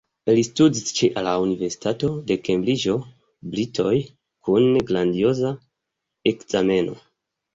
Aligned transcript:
Li 0.37 0.43
studis 0.45 0.93
ĉe 0.99 1.09
la 1.25 1.33
universitato 1.41 2.09
de 2.31 2.37
Kembriĝo, 2.47 2.95
Britujo 3.55 4.01
kun 4.49 4.65
grandioza 4.91 5.55
ekzameno. 6.33 6.99